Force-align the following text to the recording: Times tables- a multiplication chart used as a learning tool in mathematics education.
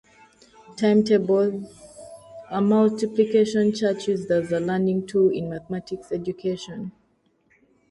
Times 0.77 1.07
tables- 1.09 1.67
a 2.49 2.59
multiplication 2.59 3.71
chart 3.71 4.07
used 4.07 4.31
as 4.31 4.51
a 4.51 4.59
learning 4.59 5.05
tool 5.05 5.29
in 5.29 5.47
mathematics 5.47 6.11
education. 6.11 6.91